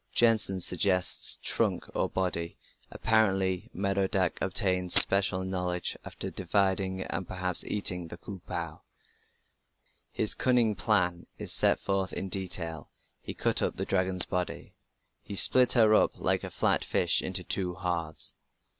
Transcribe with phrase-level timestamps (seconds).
[0.15, 2.57] Jensen suggests "trunk, body".
[2.89, 8.79] Apparently Merodach obtained special knowledge after dividing, and perhaps eating, the "Ku pu".
[10.11, 14.73] His "cunning plan" is set forth in detail: he cut up the dragon's body:
[15.21, 18.33] He split her up like a flat fish into two halves.